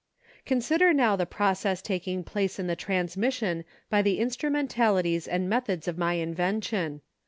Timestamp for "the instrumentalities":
4.01-5.27